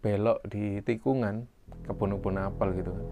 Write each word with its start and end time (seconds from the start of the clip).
belok 0.00 0.38
di 0.48 0.80
tikungan 0.84 1.46
kebun-kebun 1.86 2.36
apel 2.40 2.68
gitu 2.78 2.90
kan. 2.92 3.06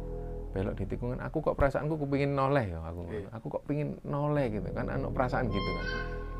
Belok 0.54 0.74
di 0.78 0.84
tikungan 0.86 1.18
aku 1.18 1.42
kok 1.42 1.56
perasaanku 1.58 1.98
kepingin 2.06 2.38
noleh 2.38 2.70
ya 2.70 2.78
aku 2.84 3.00
Iya. 3.10 3.28
aku 3.34 3.46
kok 3.58 3.62
pingin 3.66 3.98
noleh 4.06 4.46
gitu 4.52 4.68
kan 4.70 4.86
anu 4.90 5.10
perasaan 5.10 5.50
gitu 5.50 5.70
kan. 5.80 5.86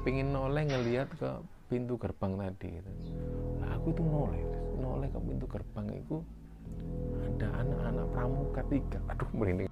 Pingin 0.07 0.31
noleh 0.31 0.63
ngelihat 0.69 1.09
ke 1.17 1.31
pintu 1.67 1.97
gerbang 1.97 2.37
tadi 2.37 2.79
gitu. 2.79 2.91
Nah, 3.59 3.75
aku 3.81 3.91
itu 3.91 4.03
noleh 4.05 4.43
noleh 4.79 5.09
ke 5.11 5.19
pintu 5.23 5.47
gerbang 5.49 5.87
itu 5.97 6.17
ada 7.25 7.49
anak-anak 7.63 8.07
pramuka 8.13 8.63
tiga. 8.69 8.99
Aduh 9.11 9.29
merinding 9.35 9.69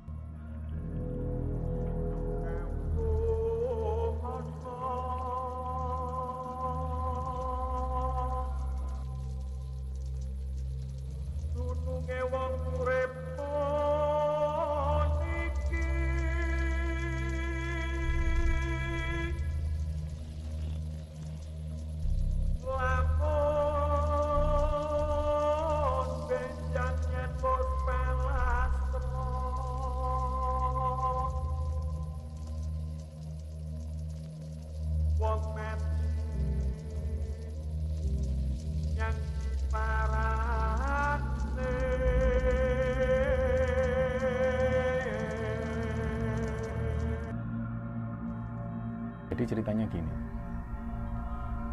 Jadi 49.42 49.58
ceritanya 49.58 49.90
gini. 49.90 50.14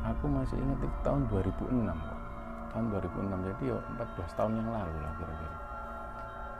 Aku 0.02 0.25
masih 0.25 0.58
ingat 0.58 0.81
itu 0.81 0.98
tahun 1.06 1.30
2006 1.30 1.86
kok. 1.86 2.20
Tahun 2.73 2.86
2006 2.98 3.45
jadi 3.45 3.64
yo 3.70 3.78
14 3.94 4.38
tahun 4.42 4.52
yang 4.58 4.70
lalu 4.73 4.95
lah 4.98 5.14
kira-kira. 5.22 5.58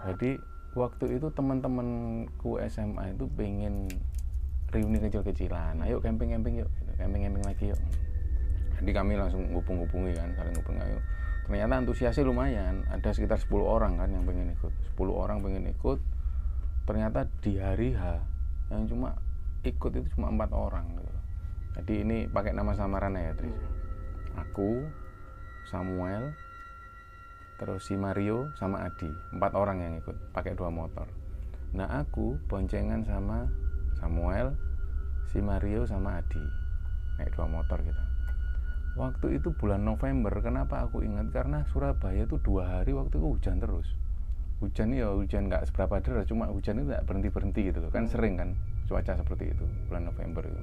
Jadi 0.06 0.32
waktu 0.78 1.06
itu 1.18 1.28
teman-temanku 1.34 2.62
SMA 2.70 3.18
itu 3.18 3.26
pengen 3.34 3.90
reuni 4.70 5.02
kecil-kecilan. 5.02 5.82
Ayo 5.82 5.98
camping-camping 5.98 6.62
yuk, 6.62 6.70
gitu. 6.78 6.94
camping-camping 7.02 7.42
lagi 7.42 7.74
yuk. 7.74 7.82
Jadi 8.78 8.92
kami 8.94 9.18
langsung 9.18 9.50
ngubung-ngubungi 9.50 10.14
kan, 10.14 10.30
saling 10.38 10.54
ngubung 10.54 10.78
ayo. 10.78 11.02
Ternyata 11.50 11.74
antusiasnya 11.74 12.22
lumayan, 12.22 12.86
ada 12.86 13.10
sekitar 13.10 13.42
10 13.42 13.66
orang 13.66 13.98
kan 13.98 14.14
yang 14.14 14.30
pengen 14.30 14.54
ikut. 14.54 14.70
10 14.94 15.10
orang 15.10 15.42
pengen 15.42 15.74
ikut. 15.74 15.98
Ternyata 16.86 17.26
di 17.42 17.58
hari 17.58 17.98
H 17.98 18.22
yang 18.70 18.86
cuma 18.86 19.18
ikut 19.64 19.92
itu 19.92 20.08
cuma 20.16 20.32
empat 20.32 20.56
orang 20.56 20.96
gitu. 20.96 21.14
Jadi 21.80 21.94
ini 22.04 22.18
pakai 22.28 22.52
nama 22.56 22.76
samaran 22.76 23.16
ya, 23.16 23.36
Tris. 23.36 23.56
Aku, 24.36 24.88
Samuel, 25.68 26.32
terus 27.60 27.84
si 27.84 28.00
Mario 28.00 28.52
sama 28.56 28.88
Adi, 28.88 29.12
empat 29.36 29.52
orang 29.56 29.84
yang 29.84 29.94
ikut, 30.00 30.16
pakai 30.32 30.56
dua 30.56 30.72
motor. 30.72 31.08
Nah 31.76 32.02
aku 32.02 32.40
boncengan 32.48 33.04
sama 33.04 33.52
Samuel, 34.00 34.56
si 35.30 35.44
Mario 35.44 35.84
sama 35.84 36.24
Adi, 36.24 36.42
naik 37.20 37.36
dua 37.36 37.52
motor 37.52 37.84
kita. 37.84 38.04
Waktu 38.98 39.38
itu 39.38 39.54
bulan 39.54 39.86
November, 39.86 40.34
kenapa 40.42 40.88
aku 40.88 41.06
ingat? 41.06 41.30
Karena 41.30 41.62
Surabaya 41.70 42.26
itu 42.26 42.42
dua 42.42 42.80
hari 42.80 42.96
waktu 42.96 43.22
itu 43.22 43.28
hujan 43.28 43.62
terus. 43.62 43.88
Hujan 44.60 44.92
ya 44.92 45.14
hujan 45.14 45.48
nggak 45.48 45.72
seberapa 45.72 46.04
deras, 46.04 46.28
cuma 46.28 46.50
hujan 46.52 46.84
itu 46.84 46.92
nggak 46.92 47.06
berhenti 47.08 47.30
berhenti 47.32 47.62
gitu 47.72 47.80
loh. 47.80 47.92
Kan 47.94 48.10
sering 48.12 48.36
kan 48.36 48.60
cuaca 48.90 49.14
seperti 49.14 49.54
itu 49.54 49.66
bulan 49.86 50.10
November 50.10 50.42
itu. 50.50 50.62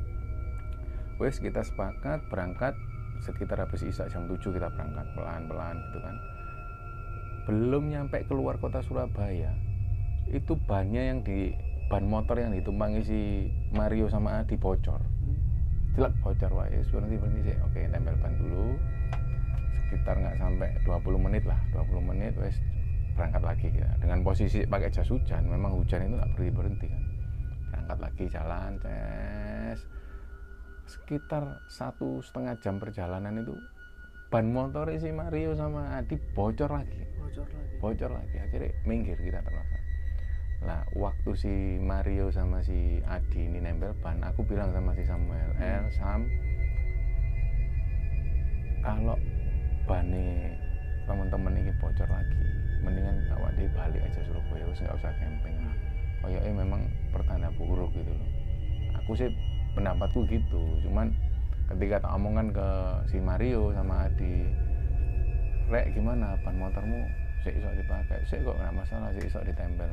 Wes 1.22 1.38
kita 1.38 1.62
sepakat 1.62 2.26
berangkat 2.28 2.74
sekitar 3.24 3.62
habis 3.62 3.80
isak 3.86 4.12
jam 4.12 4.28
7 4.28 4.36
kita 4.42 4.68
berangkat 4.68 5.06
pelan-pelan 5.16 5.78
gitu 5.88 5.98
kan. 6.02 6.16
Belum 7.46 7.88
nyampe 7.88 8.26
keluar 8.26 8.58
kota 8.58 8.82
Surabaya, 8.82 9.54
itu 10.26 10.58
bannya 10.66 11.14
yang 11.14 11.18
di 11.22 11.54
ban 11.86 12.02
motor 12.02 12.34
yang 12.42 12.50
ditumpangi 12.50 13.00
si 13.06 13.20
Mario 13.70 14.10
sama 14.10 14.42
Adi 14.42 14.58
bocor. 14.58 14.98
Jelek 15.94 16.12
bocor 16.20 16.50
wae, 16.52 16.82
berhenti 16.90 17.16
berhenti 17.16 17.40
sih. 17.46 17.56
Oke, 17.62 17.86
tempel 17.88 18.18
ban 18.18 18.34
dulu. 18.36 18.74
Sekitar 19.70 20.18
nggak 20.18 20.36
sampai 20.42 20.70
20 20.82 21.16
menit 21.30 21.46
lah, 21.46 21.56
20 21.70 22.02
menit 22.02 22.34
wes 22.36 22.58
berangkat 23.14 23.42
lagi 23.46 23.66
kita. 23.70 23.88
Dengan 24.02 24.20
posisi 24.26 24.66
pakai 24.66 24.90
jas 24.90 25.08
hujan, 25.08 25.46
memang 25.46 25.72
hujan 25.78 26.04
itu 26.04 26.18
nggak 26.18 26.30
berhenti 26.34 26.52
berhenti 26.52 26.86
kan. 26.90 27.02
Berangkat 27.86 28.02
lagi 28.02 28.24
jalan, 28.26 28.70
ces. 28.82 29.80
Sekitar 30.90 31.62
satu 31.70 32.18
setengah 32.18 32.58
jam 32.58 32.82
perjalanan 32.82 33.38
itu 33.38 33.54
ban 34.26 34.50
motor 34.50 34.90
si 34.98 35.14
Mario 35.14 35.54
sama 35.54 35.94
Adi 35.94 36.18
bocor 36.34 36.66
lagi. 36.66 37.06
Bocor 37.14 37.46
lagi. 37.46 37.74
Bocor 37.78 38.10
lagi. 38.10 38.36
Akhirnya 38.42 38.74
minggir 38.82 39.14
kita 39.22 39.38
terpaksa 39.38 39.78
lah 40.66 40.82
waktu 40.98 41.30
si 41.38 41.52
Mario 41.78 42.26
sama 42.34 42.58
si 42.58 42.98
Adi 43.06 43.46
ini 43.46 43.62
nempel 43.62 43.94
ban 44.02 44.18
aku 44.24 44.42
bilang 44.42 44.74
sama 44.74 44.98
si 44.98 45.06
Samuel 45.06 45.52
El 45.62 45.86
Sam 45.94 46.26
kalau 48.82 49.14
bane 49.86 50.58
teman-teman 51.06 51.60
ini 51.60 51.70
bocor 51.78 52.08
lagi 52.08 52.40
mendingan 52.82 53.20
awak 53.36 53.54
dia 53.54 53.68
balik 53.78 54.00
aja 54.10 54.20
Surabaya 54.26 54.64
wis 54.66 54.80
nggak 54.80 54.96
usah 54.96 55.12
camping 55.22 55.54
lah 55.60 55.76
kayaknya 56.26 56.66
memang 56.66 56.82
pertanda 57.14 57.48
buruk 57.54 57.94
gitu 57.94 58.10
loh. 58.10 58.28
Aku 59.02 59.14
sih 59.14 59.30
pendapatku 59.78 60.26
gitu 60.26 60.62
cuman 60.82 61.14
ketika 61.74 62.02
tak 62.02 62.12
omongan 62.16 62.50
ke 62.50 62.68
si 63.10 63.18
Mario 63.22 63.70
sama 63.74 64.10
Adi 64.10 64.46
rek 65.70 65.94
gimana? 65.94 66.38
Ban 66.42 66.58
motormu 66.58 66.98
sih 67.42 67.54
iso 67.54 67.70
dipakai? 67.74 68.22
Sih 68.26 68.42
kok 68.42 68.54
nggak 68.54 68.74
masalah 68.74 69.10
sih 69.14 69.22
iso 69.26 69.42
ditempel. 69.42 69.86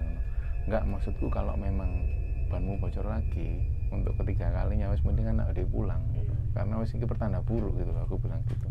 Nggak 0.69 0.83
maksudku 0.89 1.27
kalau 1.29 1.57
memang 1.57 1.89
banmu 2.53 2.77
bocor 2.77 3.09
lagi 3.09 3.65
untuk 3.89 4.13
ketiga 4.21 4.53
kalinya 4.53 4.93
wis 4.93 5.01
mendingan 5.01 5.41
nak 5.41 5.57
dia 5.57 5.65
pulang 5.65 6.01
gitu. 6.13 6.33
Karena 6.53 6.77
wis 6.77 6.93
ini 6.93 7.05
pertanda 7.09 7.41
buruk 7.41 7.73
gitu 7.81 7.89
aku 7.97 8.21
bilang 8.21 8.45
gitu. 8.45 8.69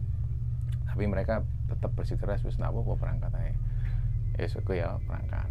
Tapi 0.86 1.04
mereka 1.10 1.42
tetap 1.66 1.90
bersikeras 1.98 2.46
wis 2.46 2.58
nak 2.62 2.70
apa 2.70 2.94
berangkat 2.94 3.32
aja. 3.34 3.54
Esok 4.38 4.70
ya 4.78 4.94
berangkat. 5.02 5.50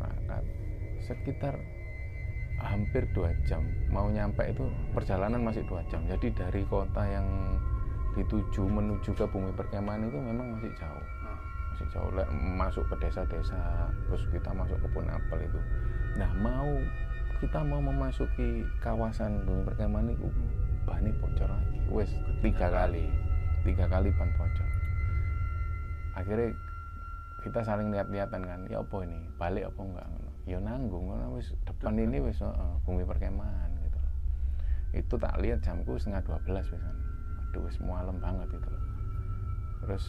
Berangkat 0.00 0.39
sekitar 1.10 1.58
hampir 2.60 3.08
dua 3.16 3.34
jam. 3.48 3.66
Mau 3.90 4.06
nyampe 4.12 4.46
itu 4.46 4.68
perjalanan 4.94 5.42
masih 5.42 5.64
dua 5.66 5.82
jam. 5.90 6.04
Jadi 6.06 6.30
dari 6.36 6.62
kota 6.68 7.02
yang 7.02 7.26
dituju 8.14 8.62
menuju 8.66 9.10
ke 9.16 9.24
bumi 9.26 9.50
perkemahan 9.58 10.06
itu 10.06 10.18
memang 10.20 10.54
masih 10.54 10.70
jauh. 10.78 11.06
Masih 11.74 11.86
jauh. 11.90 12.10
Masuk 12.56 12.84
ke 12.92 12.94
desa-desa 13.02 13.90
terus 14.06 14.22
kita 14.30 14.54
masuk 14.54 14.78
kebun 14.86 15.08
apel 15.10 15.40
itu. 15.42 15.60
Nah 16.20 16.30
mau 16.38 16.70
kita 17.40 17.64
mau 17.64 17.80
memasuki 17.80 18.68
kawasan 18.84 19.42
bumi 19.48 19.64
perkemahan 19.64 20.12
itu 20.12 20.28
ban 20.84 21.00
ini 21.02 21.16
bocor 21.18 21.48
lagi. 21.48 21.78
Wes 21.90 22.10
tiga 22.44 22.68
kali. 22.68 23.08
tiga 23.64 23.88
kali 23.88 24.08
ban 24.16 24.30
bocor. 24.36 24.68
Akhirnya 26.16 26.52
kita 27.40 27.64
saling 27.64 27.88
lihat-lihatan 27.88 28.44
kan 28.44 28.60
ya 28.68 28.84
apa 28.84 28.96
ini? 29.08 29.24
Balik 29.40 29.72
apa 29.72 29.80
enggak. 29.80 30.08
Ya 30.50 30.58
nanggung 30.58 31.06
karena 31.06 31.30
wis 31.30 31.54
depan 31.62 31.94
ini 31.94 32.18
wis 32.18 32.42
heeh, 32.42 32.72
bumi 32.82 33.06
perkemahan 33.06 33.70
gitu 33.86 33.98
loh. 34.02 34.14
Itu 34.90 35.14
tak 35.14 35.38
lihat 35.38 35.62
jamku 35.62 35.94
setengah 35.94 36.26
12 36.26 36.74
wisan 36.74 36.96
aduh 37.50 37.66
wis 37.66 37.78
malam 37.78 38.18
banget 38.18 38.50
itu 38.50 38.68
loh. 38.70 38.84
Terus 39.86 40.04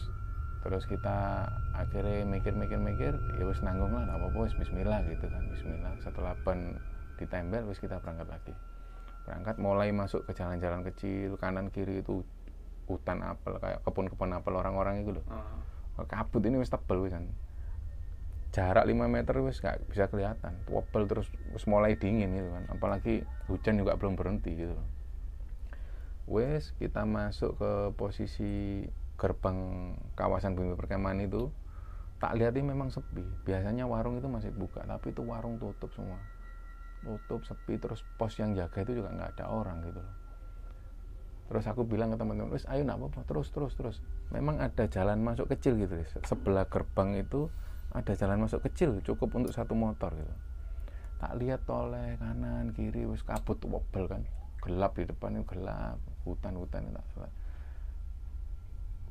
terus 0.62 0.84
kita 0.86 1.46
akhirnya 1.74 2.26
mikir-mikir-mikir 2.26 3.14
ya 3.38 3.44
wis 3.46 3.62
nanggung 3.62 3.94
lah 3.94 4.06
apa 4.10 4.30
apa 4.30 4.38
wis 4.42 4.54
bismillah 4.58 5.06
gitu 5.06 5.30
kan 5.30 5.42
bismillah. 5.46 5.94
Setelah 6.02 6.34
ban 6.42 6.74
ditempel 7.22 7.62
wis 7.70 7.78
kita 7.78 8.02
berangkat 8.02 8.26
lagi. 8.26 8.54
Berangkat 9.22 9.62
mulai 9.62 9.94
masuk 9.94 10.26
ke 10.26 10.34
jalan-jalan 10.34 10.82
kecil 10.90 11.38
kanan 11.38 11.70
kiri 11.70 12.02
itu 12.02 12.26
hutan 12.90 13.22
apel 13.22 13.62
kayak 13.62 13.78
kebun-kebun 13.86 14.34
apel 14.34 14.58
orang-orang 14.58 15.06
itu 15.06 15.14
loh. 15.14 15.24
Ah, 15.30 16.02
kabut 16.02 16.42
ini 16.42 16.58
wis 16.58 16.70
tebel 16.70 17.06
wisan 17.06 17.30
jarak 18.52 18.84
5 18.84 19.08
meter 19.08 19.34
wis 19.40 19.64
gak 19.64 19.80
bisa 19.88 20.12
kelihatan. 20.12 20.60
Tebel 20.68 21.08
terus 21.08 21.26
wis 21.56 21.64
mulai 21.64 21.96
dingin 21.96 22.36
gitu 22.36 22.52
kan. 22.52 22.64
Apalagi 22.68 23.24
hujan 23.48 23.80
juga 23.80 23.96
belum 23.96 24.14
berhenti 24.14 24.52
gitu. 24.52 24.76
Wes 26.28 26.76
kita 26.76 27.02
masuk 27.08 27.58
ke 27.58 27.72
posisi 27.96 28.84
gerbang 29.16 29.92
kawasan 30.14 30.54
bumi 30.54 30.76
perkemahan 30.76 31.24
itu 31.24 31.48
tak 32.20 32.38
lihat 32.38 32.54
ini 32.54 32.76
memang 32.76 32.92
sepi. 32.92 33.24
Biasanya 33.42 33.88
warung 33.88 34.20
itu 34.20 34.28
masih 34.28 34.52
buka 34.54 34.84
tapi 34.84 35.10
itu 35.16 35.24
warung 35.24 35.56
tutup 35.56 35.90
semua. 35.96 36.20
Tutup 37.02 37.42
sepi 37.48 37.80
terus 37.80 38.04
pos 38.20 38.36
yang 38.38 38.52
jaga 38.52 38.84
itu 38.84 39.00
juga 39.00 39.10
nggak 39.16 39.40
ada 39.40 39.50
orang 39.50 39.80
gitu 39.82 39.98
loh. 39.98 40.16
Terus 41.50 41.64
aku 41.66 41.88
bilang 41.88 42.14
ke 42.14 42.20
teman-teman 42.20 42.52
wis 42.54 42.68
ayo 42.68 42.84
nak 42.84 43.00
apa 43.00 43.24
terus 43.24 43.48
terus 43.50 43.72
terus. 43.74 43.96
Memang 44.30 44.60
ada 44.60 44.86
jalan 44.86 45.24
masuk 45.24 45.48
kecil 45.50 45.80
gitu 45.80 45.96
sebelah 46.22 46.68
gerbang 46.68 47.16
itu 47.18 47.48
ada 47.92 48.12
jalan 48.16 48.48
masuk 48.48 48.64
kecil 48.64 49.04
cukup 49.04 49.28
untuk 49.36 49.52
satu 49.52 49.76
motor 49.76 50.16
gitu. 50.16 50.34
Tak 51.20 51.38
lihat 51.38 51.62
toleh 51.68 52.16
kanan 52.18 52.72
kiri 52.72 53.04
wis 53.04 53.20
kabut 53.22 53.60
wobel 53.68 54.08
kan. 54.08 54.24
Gelap 54.64 54.96
di 54.96 55.04
depan 55.04 55.38
itu 55.38 55.44
gelap. 55.54 56.00
Hutan-hutan 56.24 56.88
tak 56.88 57.06
lihat. 57.20 57.34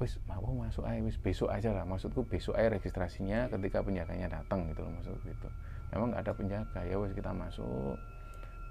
wis 0.02 0.18
mau 0.26 0.50
masuk 0.58 0.82
aja 0.82 0.98
wis 1.06 1.22
besok 1.22 1.54
aja 1.54 1.70
lah. 1.70 1.86
Maksudku 1.86 2.26
besok 2.26 2.58
aja 2.58 2.74
registrasinya 2.74 3.54
ketika 3.54 3.86
penjaganya 3.86 4.42
datang 4.42 4.66
gitu 4.74 4.82
loh 4.82 4.92
maksud 4.98 5.14
gitu. 5.22 5.48
Memang 5.94 6.10
nggak 6.10 6.26
ada 6.26 6.34
penjaga. 6.34 6.82
Ya 6.82 6.98
wis 6.98 7.14
kita 7.14 7.32
masuk 7.32 8.02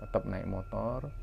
tetap 0.02 0.26
naik 0.26 0.50
motor. 0.50 1.14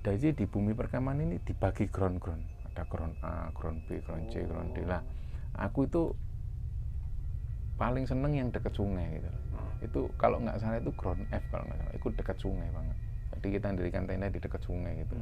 Jadi 0.00 0.32
di 0.32 0.48
bumi 0.48 0.72
perkemahan 0.72 1.20
ini 1.20 1.36
dibagi 1.44 1.84
ground-ground. 1.92 2.72
Ada 2.72 2.88
ground 2.88 3.20
A, 3.20 3.52
ground 3.52 3.84
B, 3.84 4.00
ground 4.00 4.32
C, 4.32 4.40
ground 4.48 4.72
D. 4.72 4.88
Lah 4.88 5.04
aku 5.60 5.84
itu 5.84 6.16
paling 7.80 8.04
seneng 8.04 8.36
yang 8.36 8.52
deket 8.52 8.76
sungai 8.76 9.08
gitu 9.16 9.28
loh. 9.32 9.42
itu 9.80 10.00
kalau 10.20 10.36
nggak 10.44 10.60
salah 10.60 10.76
itu 10.76 10.92
ground 10.92 11.24
F 11.32 11.40
kalau 11.48 11.64
nggak 11.64 11.78
salah. 11.80 11.92
Itu 11.96 12.08
dekat 12.12 12.36
sungai 12.36 12.68
banget. 12.68 12.96
Jadi 13.32 13.46
kita 13.56 13.66
dirikan 13.72 14.04
tenda 14.04 14.28
di 14.28 14.36
dekat 14.36 14.60
sungai 14.60 14.92
gitu. 15.00 15.16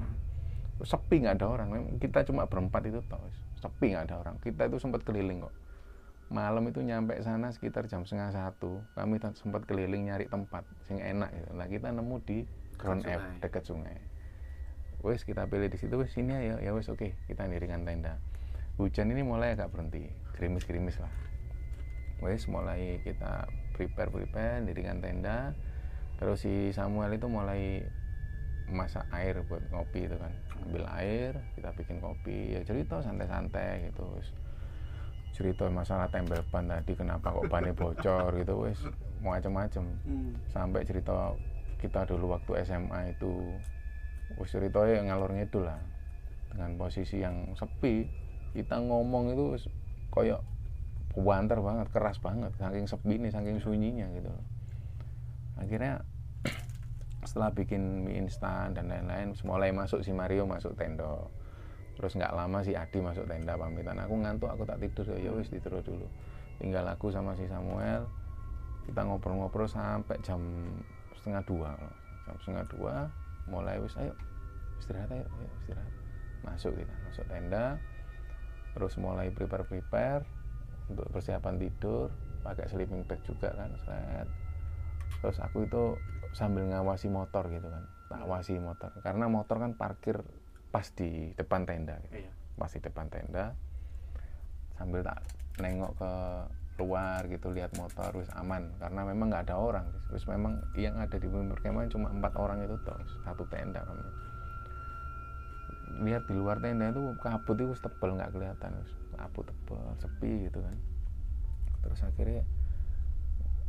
Sepi 0.83 1.23
nggak 1.23 1.39
ada 1.39 1.47
orang. 1.47 1.69
Memang 1.71 2.03
kita 2.03 2.27
cuma 2.27 2.51
berempat 2.51 2.83
itu 2.91 2.99
tau 3.07 3.23
sepi 3.63 3.95
nggak 3.95 4.11
ada 4.11 4.15
orang. 4.19 4.35
Kita 4.43 4.67
itu 4.67 4.83
sempat 4.83 5.07
keliling 5.07 5.47
kok. 5.47 5.55
Malam 6.35 6.67
itu 6.67 6.83
nyampe 6.83 7.15
sana 7.23 7.55
sekitar 7.55 7.87
jam 7.87 8.03
setengah 8.03 8.35
satu. 8.35 8.83
Kami 8.99 9.23
sempat 9.39 9.63
keliling 9.71 10.11
nyari 10.11 10.27
tempat 10.27 10.67
sing 10.91 10.99
enak 10.99 11.31
gitu. 11.31 11.51
lah 11.55 11.67
kita 11.71 11.95
nemu 11.95 12.17
di 12.27 12.43
ground 12.75 13.07
F 13.07 13.23
dekat 13.39 13.63
sungai. 13.63 14.03
Wes 15.07 15.23
kita 15.23 15.47
pilih 15.47 15.71
di 15.71 15.79
situ. 15.79 15.95
Wes 15.95 16.11
sini 16.11 16.35
ya 16.35 16.59
ya 16.59 16.75
wes 16.75 16.91
oke. 16.91 17.15
Kita 17.31 17.47
dirikan 17.47 17.87
tenda. 17.87 18.19
Hujan 18.75 19.15
ini 19.15 19.23
mulai 19.23 19.55
agak 19.55 19.71
berhenti. 19.71 20.11
Gerimis-gerimis 20.35 20.99
lah 20.99 21.29
wes 22.19 22.51
mulai 22.51 22.99
kita 23.07 23.47
prepare 23.75 24.11
prepare 24.11 24.67
dirikan 24.67 24.99
tenda. 24.99 25.55
Terus 26.19 26.43
si 26.43 26.75
Samuel 26.75 27.15
itu 27.15 27.31
mulai 27.31 27.87
masak 28.69 29.07
air 29.15 29.41
buat 29.47 29.63
ngopi 29.71 30.11
itu 30.11 30.17
kan. 30.19 30.33
Ambil 30.67 30.85
air 30.99 31.33
kita 31.55 31.71
bikin 31.73 32.03
kopi 32.03 32.59
ya 32.59 32.61
cerita 32.67 33.01
santai-santai 33.01 33.89
gitu 33.89 34.03
wes. 34.19 34.29
Cerita 35.33 35.71
masalah 35.71 36.11
tempel 36.11 36.43
ban 36.51 36.67
tadi 36.67 36.99
kenapa 36.99 37.31
kok 37.31 37.47
bannya 37.47 37.73
bocor 37.73 38.35
gitu 38.35 38.55
wes. 38.67 38.81
Macam-macam 39.23 39.85
Hmm. 40.07 40.35
sampai 40.51 40.83
cerita 40.83 41.35
kita 41.79 42.03
dulu 42.11 42.35
waktu 42.35 42.67
SMA 42.67 43.15
itu 43.15 43.55
wis 44.37 44.51
ceritanya 44.51 45.15
ngalor 45.15 45.31
ngidul 45.33 45.71
lah. 45.71 45.79
Dengan 46.51 46.75
posisi 46.75 47.23
yang 47.23 47.55
sepi 47.55 48.11
kita 48.59 48.83
ngomong 48.83 49.39
itu 49.39 49.71
koyok 50.11 50.43
buanter 51.19 51.59
banget 51.59 51.91
keras 51.91 52.23
banget 52.23 52.55
saking 52.57 52.87
sepi 52.87 53.19
nih 53.19 53.35
saking 53.35 53.59
sunyinya 53.59 54.07
gitu 54.15 54.31
akhirnya 55.59 56.07
setelah 57.29 57.51
bikin 57.51 58.07
mie 58.07 58.25
instan 58.25 58.73
dan 58.73 58.87
lain-lain 58.89 59.35
mulai 59.43 59.75
masuk 59.75 60.01
si 60.07 60.15
Mario 60.15 60.47
masuk 60.47 60.79
tenda. 60.79 61.29
Terus 61.99 62.15
nggak 62.15 62.31
lama 62.31 62.63
si 62.63 62.79
Adi 62.79 63.03
masuk 63.03 63.27
tenda 63.27 63.59
pamitan. 63.59 63.99
Aku 63.99 64.15
ngantuk 64.23 64.49
aku 64.49 64.63
tak 64.63 64.79
tidur. 64.79 65.19
Ya 65.19 65.35
wis 65.35 65.51
tidur 65.51 65.83
dulu. 65.83 66.07
Tinggal 66.63 66.87
aku 66.87 67.11
sama 67.11 67.35
si 67.35 67.51
Samuel 67.51 68.07
kita 68.89 69.05
ngobrol-ngobrol 69.05 69.69
sampai 69.69 70.17
jam 70.25 70.41
setengah 71.13 71.45
dua 71.45 71.77
jam 72.25 72.37
setengah 72.41 72.65
dua 72.73 72.95
mulai 73.45 73.77
wis 73.77 73.93
ayo 74.01 74.17
istirahat 74.81 75.13
ayo, 75.13 75.27
ayo 75.27 75.49
istirahat. 75.61 75.93
Masuk 76.47 76.73
kita 76.79 76.95
masuk 77.11 77.25
tenda. 77.27 77.77
Terus 78.73 78.95
mulai 78.97 79.29
prepare 79.35 79.67
prepare 79.67 80.23
untuk 80.89 81.07
persiapan 81.13 81.57
tidur 81.61 82.09
pakai 82.43 82.67
sleeping 82.71 83.05
bag 83.05 83.21
juga 83.27 83.53
kan 83.53 83.71
set. 83.85 84.29
terus 85.19 85.39
aku 85.43 85.67
itu 85.67 85.99
sambil 86.33 86.65
ngawasi 86.71 87.11
motor 87.11 87.45
gitu 87.51 87.69
kan 87.69 87.85
tak 88.09 88.25
awasi 88.25 88.57
motor. 88.57 88.89
Karena 89.05 89.29
motor 89.29 89.61
kan 89.61 89.77
parkir 89.77 90.25
pas 90.73 90.85
di 90.97 91.33
depan 91.37 91.69
tenda 91.69 92.01
gitu. 92.09 92.25
Iya. 92.25 92.33
pas 92.59 92.71
di 92.73 92.81
depan 92.83 93.07
tenda 93.07 93.55
sambil 94.75 95.01
tak 95.07 95.23
nengok 95.63 95.93
ke 95.95 96.13
luar 96.79 97.27
gitu 97.27 97.51
lihat 97.53 97.75
motor 97.77 98.09
wis 98.17 98.31
aman. 98.39 98.73
Karena 98.81 99.05
memang 99.05 99.29
nggak 99.29 99.45
ada 99.51 99.57
orang 99.61 99.87
wis. 100.09 100.25
Memang 100.25 100.57
yang 100.79 100.97
ada 100.97 101.21
di 101.21 101.29
perkemahan 101.29 101.93
cuma 101.93 102.09
empat 102.09 102.33
orang 102.41 102.65
itu 102.65 102.75
toh 102.87 102.97
satu 103.27 103.45
tenda 103.53 103.85
kan 103.85 103.99
lihat 105.99 106.23
di 106.31 106.35
luar 106.37 106.63
tenda 106.63 106.93
itu 106.95 107.01
kabut 107.19 107.59
itu 107.59 107.75
tebel 107.81 108.11
nggak 108.15 108.31
kelihatan 108.31 108.71
wis 108.79 108.93
kabut 109.19 109.45
tebel 109.51 109.83
sepi 109.99 110.33
gitu 110.47 110.59
kan. 110.63 110.77
Terus 111.83 112.01
akhirnya 112.07 112.43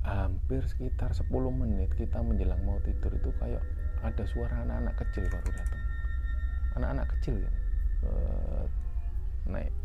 hampir 0.05 0.63
sekitar 0.63 1.11
10 1.11 1.27
menit 1.51 1.91
kita 1.99 2.23
menjelang 2.23 2.61
mau 2.63 2.79
tidur 2.85 3.11
itu 3.11 3.29
kayak 3.41 3.59
ada 3.99 4.23
suara 4.23 4.63
anak-anak 4.63 4.95
kecil 4.95 5.27
baru 5.27 5.49
datang. 5.51 5.83
Anak-anak 6.79 7.07
kecil 7.17 7.35
ya 7.43 7.51
Eh, 7.99 8.65
naik. 9.43 9.75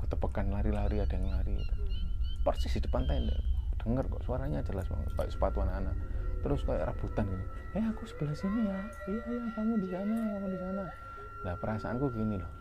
Ketepekan 0.00 0.48
lari-lari 0.48 1.04
ada 1.04 1.12
yang 1.12 1.28
lari 1.28 1.60
gitu. 1.60 1.74
persis 2.40 2.72
di 2.72 2.80
depan 2.80 3.02
tenda 3.10 3.34
denger 3.82 4.06
kok 4.06 4.22
suaranya 4.22 4.62
jelas 4.62 4.86
banget 4.86 5.10
kayak 5.18 5.30
sepatu 5.34 5.66
anak-anak. 5.66 5.92
Terus 6.46 6.62
kayak 6.62 6.94
rebutan 6.94 7.26
gitu 7.26 7.44
eh 7.76 7.84
aku 7.84 8.02
sebelah 8.08 8.32
sini 8.38 8.70
ya. 8.70 8.80
Iya 9.10 9.22
iya 9.28 9.40
kamu 9.52 9.74
di 9.82 9.88
sana 9.92 10.14
kamu 10.14 10.46
di 10.54 10.58
sana. 10.62 10.84
Nah 11.44 11.54
perasaanku 11.60 12.06
gini 12.14 12.38
loh 12.40 12.52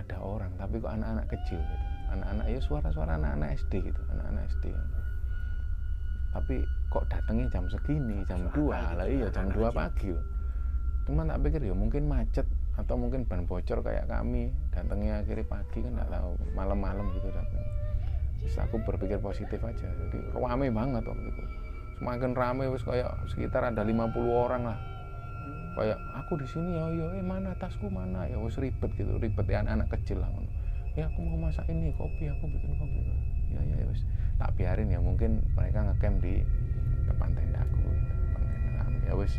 ada 0.00 0.16
orang 0.20 0.52
tapi 0.56 0.80
kok 0.80 0.92
anak-anak 0.92 1.26
kecil 1.28 1.60
gitu. 1.60 1.86
Anak-anak 2.10 2.46
ya 2.50 2.58
suara-suara 2.58 3.12
anak-anak 3.20 3.54
SD 3.60 3.72
gitu 3.86 4.00
anak-anak 4.10 4.42
SD 4.50 4.64
tapi 6.30 6.62
kok 6.90 7.04
datangnya 7.10 7.46
jam 7.50 7.66
segini 7.66 8.22
jam 8.26 8.46
2 8.54 8.70
lah 8.70 9.06
iya 9.06 9.26
jam 9.34 9.50
2 9.50 9.58
pagi 9.74 10.14
loh. 10.14 10.22
Cuman 11.06 11.26
tak 11.26 11.42
pikir 11.42 11.60
ya 11.66 11.74
mungkin 11.74 12.06
macet 12.06 12.46
atau 12.78 12.94
mungkin 12.94 13.26
ban 13.26 13.44
bocor 13.44 13.82
kayak 13.82 14.06
kami 14.06 14.54
datangnya 14.70 15.26
akhirnya 15.26 15.46
pagi 15.50 15.78
kan 15.82 15.92
nggak 15.98 16.10
tahu 16.10 16.30
malam-malam 16.54 17.06
gitu 17.18 17.28
datang. 17.34 17.64
Terus 18.40 18.56
aku 18.62 18.78
berpikir 18.86 19.18
positif 19.18 19.58
aja 19.60 19.86
jadi 19.90 20.18
rame 20.38 20.70
banget 20.70 21.02
waktu 21.02 21.26
itu. 21.28 21.42
Semakin 21.98 22.30
rame 22.32 22.64
wis 22.70 22.86
kayak 22.86 23.10
sekitar 23.26 23.66
ada 23.66 23.82
50 23.82 24.14
orang 24.30 24.62
lah 24.70 24.78
kayak 25.78 25.98
aku 26.18 26.38
di 26.40 26.46
sini 26.48 26.76
ya 26.76 26.84
ya 26.90 27.06
eh 27.18 27.24
mana 27.24 27.54
tasku 27.58 27.86
mana? 27.88 28.26
Ya 28.26 28.36
wis 28.42 28.58
ribet 28.58 28.90
gitu 28.98 29.16
ribet 29.16 29.46
ya 29.46 29.62
anak-anak 29.62 29.88
kecil 29.98 30.20
lah 30.22 30.30
ya 30.98 31.06
aku 31.06 31.22
mau 31.22 31.48
masak 31.48 31.66
ini 31.70 31.94
kopi 31.94 32.26
aku 32.26 32.50
bikin 32.50 32.74
kopi. 32.74 32.98
Ya 33.54 33.62
ya 33.62 33.76
ya 33.78 33.86
wis. 33.86 34.02
Tak 34.38 34.56
biarin 34.58 34.90
ya 34.90 34.98
mungkin 34.98 35.42
mereka 35.54 35.86
ngecamp 35.86 36.18
di 36.22 36.42
depan 37.06 37.30
tenda 37.34 37.62
aku 37.62 37.78
gitu. 37.78 38.14
depan 38.34 38.42
tenda 38.50 38.82
ya 39.06 39.14
wis. 39.14 39.32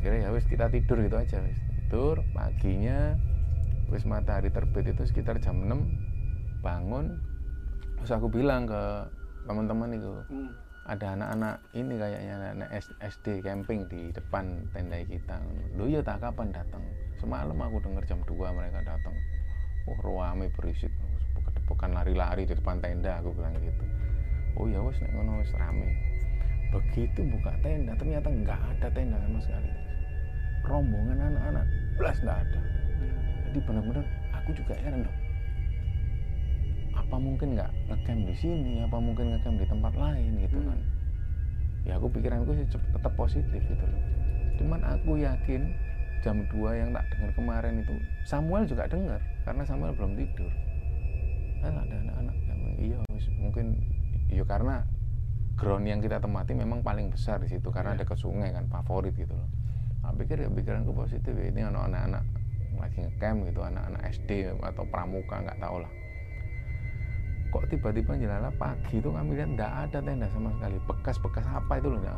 Akhirnya 0.00 0.20
ya 0.26 0.30
wis 0.32 0.44
kita 0.48 0.66
tidur 0.72 0.98
gitu 1.04 1.16
aja 1.16 1.38
wis. 1.44 1.58
Tidur 1.86 2.24
paginya 2.32 3.14
wis 3.92 4.02
matahari 4.08 4.50
terbit 4.50 4.90
itu 4.90 5.02
sekitar 5.06 5.38
jam 5.38 5.60
6 5.60 6.64
bangun. 6.64 7.20
Terus 8.00 8.10
aku 8.12 8.28
bilang 8.32 8.64
ke 8.66 8.82
teman-teman 9.46 9.94
itu 9.94 10.10
Hmm. 10.26 10.50
Ada 10.86 11.18
anak-anak 11.18 11.54
ini 11.74 11.98
kayaknya 11.98 12.34
anak 12.54 12.70
SD 13.02 13.42
camping 13.42 13.90
di 13.90 14.14
depan 14.14 14.70
tenda 14.70 15.02
kita. 15.02 15.42
Lu 15.74 15.90
ya 15.90 15.98
tak 15.98 16.22
kapan 16.22 16.54
datang? 16.54 16.82
Semalam 17.18 17.58
aku 17.58 17.82
dengar 17.82 18.06
jam 18.06 18.22
2 18.22 18.30
mereka 18.54 18.86
datang. 18.86 19.14
Oh 19.90 19.98
rame 19.98 20.46
berisik. 20.54 20.94
Kedepokan 21.42 21.90
lari-lari 21.90 22.46
di 22.46 22.54
depan 22.54 22.78
tenda 22.78 23.18
aku 23.18 23.34
bilang 23.34 23.58
gitu. 23.58 23.84
Oh 24.54 24.70
ya 24.70 24.78
wes 24.78 24.94
nek 25.02 25.10
ngono 25.10 25.42
wis 25.42 25.50
rame. 25.58 25.90
Begitu 26.70 27.20
buka 27.34 27.50
tenda 27.66 27.98
ternyata 27.98 28.30
nggak 28.30 28.60
ada 28.78 28.86
tenda 28.94 29.18
sama 29.18 29.38
sekali. 29.42 29.70
Rombongan 30.70 31.18
anak-anak 31.18 31.66
belas 31.98 32.16
nggak 32.22 32.38
ada. 32.46 32.60
Jadi 33.50 33.58
benar-benar 33.66 34.06
aku 34.38 34.54
juga 34.54 34.78
heran 34.78 35.02
dong 35.02 35.25
apa 37.06 37.16
mungkin 37.16 37.54
nggak 37.54 37.70
ngecamp 37.86 38.22
di 38.26 38.34
sini? 38.34 38.72
Apa 38.82 38.98
mungkin 38.98 39.30
ngecamp 39.30 39.56
di 39.56 39.66
tempat 39.66 39.94
lain 39.94 40.30
gitu 40.42 40.58
Hmm. 40.58 40.68
kan? 40.68 40.80
Ya 41.86 41.92
aku 41.96 42.10
pikiranku 42.10 42.50
sih 42.52 42.66
tetap 42.66 43.12
positif 43.14 43.62
gitu 43.62 43.84
loh. 43.86 44.02
Cuman 44.58 44.82
aku 44.82 45.22
yakin 45.22 45.70
jam 46.20 46.42
2 46.50 46.74
yang 46.74 46.90
tak 46.90 47.06
dengar 47.14 47.30
kemarin 47.32 47.78
itu 47.78 47.94
Samuel 48.26 48.66
juga 48.66 48.90
dengar 48.90 49.22
karena 49.46 49.62
Samuel 49.62 49.94
belum 49.94 50.18
tidur. 50.18 50.50
Kan 51.62 51.78
ada 51.78 51.94
anak-anak 51.94 52.34
iya 52.76 52.98
mungkin 53.38 53.78
ya 54.26 54.42
karena 54.42 54.82
ground 55.54 55.86
yang 55.86 56.02
kita 56.02 56.18
tempati 56.18 56.52
memang 56.52 56.82
paling 56.82 57.08
besar 57.08 57.38
di 57.38 57.46
situ 57.46 57.70
karena 57.70 57.94
Iya. 57.94 58.02
ada 58.02 58.04
ke 58.04 58.16
sungai 58.18 58.50
kan 58.50 58.66
favorit 58.66 59.14
gitu 59.14 59.32
loh. 59.32 59.46
Aku 60.02 60.18
pikir 60.20 60.42
ya 60.42 60.50
pikiranku 60.50 60.90
positif 60.90 61.32
ya 61.32 61.46
ini 61.46 61.62
anak-anak 61.62 62.26
lagi 62.76 62.98
ngecamp 63.00 63.46
gitu 63.46 63.60
anak-anak 63.62 64.02
SD 64.10 64.30
atau 64.52 64.84
pramuka 64.90 65.40
nggak 65.40 65.56
tahu 65.56 65.80
lah 65.80 65.92
kok 67.50 67.64
tiba-tiba 67.70 68.12
jelala 68.18 68.50
pagi 68.58 68.98
itu 68.98 69.08
kami 69.08 69.38
lihat 69.38 69.50
nggak 69.54 69.72
ada 69.88 69.98
tenda 70.02 70.26
sama 70.30 70.50
sekali. 70.58 70.76
Bekas-bekas 70.86 71.46
apa 71.46 71.72
itu 71.78 71.88
loh 71.92 72.00
ada. 72.02 72.14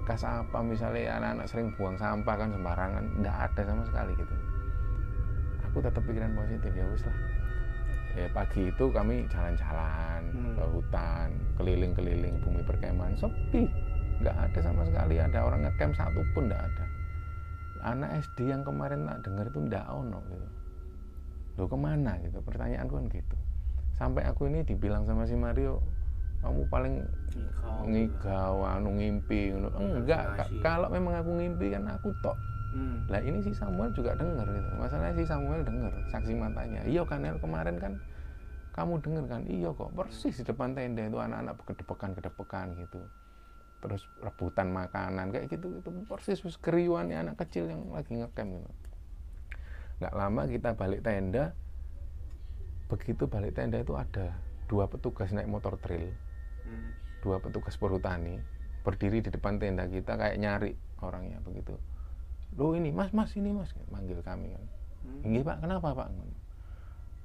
bekas 0.00 0.24
apa? 0.24 0.58
Misalnya 0.64 1.20
anak-anak 1.20 1.46
sering 1.46 1.68
buang 1.76 1.94
sampah 2.00 2.34
kan 2.34 2.48
sembarangan 2.50 3.04
nggak 3.20 3.36
ada 3.46 3.60
sama 3.68 3.82
sekali 3.84 4.12
gitu. 4.16 4.34
Aku 5.70 5.78
tetap 5.84 6.02
pikiran 6.02 6.32
positif 6.34 6.72
ya 6.74 6.84
wis 6.88 7.04
lah. 7.06 7.18
Ya 8.18 8.26
pagi 8.34 8.74
itu 8.74 8.84
kami 8.90 9.28
jalan-jalan 9.30 10.20
Hmm. 10.34 10.54
ke 10.58 10.64
hutan 10.66 11.28
keliling-keliling 11.54 12.42
bumi 12.42 12.62
perkemahan 12.66 13.14
sepi. 13.14 13.70
Nggak 14.18 14.36
ada 14.50 14.58
sama 14.64 14.82
sekali 14.82 15.14
ada 15.20 15.38
orang 15.46 15.68
ngecamp 15.68 15.94
satu 15.94 16.20
pun 16.34 16.50
nggak 16.50 16.64
ada. 16.64 16.84
Anak 17.86 18.10
SD 18.18 18.50
yang 18.50 18.66
kemarin 18.66 19.06
tak 19.06 19.30
dengar 19.30 19.46
itu 19.46 19.58
nggak 19.62 19.86
ono 19.86 20.18
gitu. 20.26 20.48
Lo 21.60 21.64
ke 21.70 21.76
mana 21.78 22.18
gitu? 22.24 22.42
Pertanyaan 22.42 22.88
kan 22.90 23.04
gitu 23.06 23.36
sampai 24.00 24.24
aku 24.24 24.48
ini 24.48 24.64
dibilang 24.64 25.04
sama 25.04 25.28
si 25.28 25.36
Mario 25.36 25.84
kamu 26.40 26.64
paling 26.72 26.94
ngigau. 27.84 28.64
anu 28.64 28.96
ngimpi 28.96 29.52
ngono. 29.52 29.68
enggak 29.76 30.40
kalau 30.64 30.88
memang 30.88 31.20
aku 31.20 31.36
ngimpi 31.36 31.76
kan 31.76 31.84
aku 31.84 32.08
tok. 32.24 32.36
Hmm. 32.70 33.02
lah 33.10 33.18
ini 33.18 33.42
si 33.42 33.50
Samuel 33.50 33.90
juga 33.90 34.14
dengar 34.14 34.46
gitu. 34.46 34.68
Masalahnya 34.78 35.14
si 35.18 35.26
Samuel 35.26 35.66
dengar 35.66 35.90
saksi 36.06 36.32
matanya. 36.38 36.86
Iya 36.86 37.02
kan 37.02 37.26
El, 37.26 37.34
kemarin 37.42 37.76
kan 37.82 37.98
kamu 38.78 39.02
dengar 39.02 39.24
kan? 39.26 39.42
Iya 39.50 39.74
kok. 39.74 39.90
Persis 39.90 40.38
di 40.38 40.44
depan 40.46 40.78
tenda 40.78 41.02
itu 41.02 41.18
anak-anak 41.18 41.58
kedepekan 41.66 42.10
kedepekan 42.14 42.66
gitu. 42.78 43.02
Terus 43.82 44.06
rebutan 44.22 44.70
makanan. 44.70 45.34
Kayak 45.34 45.50
gitu 45.50 45.82
itu 45.82 45.90
persis 46.06 46.38
wis 46.46 46.56
keriuannya 46.62 47.18
anak 47.18 47.42
kecil 47.42 47.66
yang 47.66 47.90
lagi 47.90 48.14
ngecamp 48.14 48.48
gitu. 48.54 48.70
Nggak 49.98 50.14
lama 50.14 50.42
kita 50.46 50.70
balik 50.78 51.02
tenda 51.02 51.50
begitu 52.90 53.30
balik 53.30 53.54
tenda 53.54 53.78
itu 53.78 53.94
ada 53.94 54.34
dua 54.66 54.90
petugas 54.90 55.30
naik 55.30 55.46
motor 55.46 55.78
trail 55.78 56.10
Hmm. 56.60 56.92
dua 57.24 57.40
petugas 57.40 57.74
perhutani 57.80 58.36
berdiri 58.84 59.24
di 59.24 59.30
depan 59.32 59.56
tenda 59.56 59.88
kita 59.88 60.16
kayak 60.16 60.36
nyari 60.36 60.72
orangnya 61.00 61.40
begitu. 61.40 61.72
Lo 62.56 62.76
ini 62.76 62.92
mas 62.92 63.12
mas 63.16 63.32
ini 63.36 63.52
mas 63.52 63.72
manggil 63.88 64.20
kami 64.20 64.52
kan. 64.52 64.64
Hmm. 65.00 65.20
ini 65.24 65.40
pak 65.40 65.64
kenapa 65.64 65.96
pak? 65.96 66.08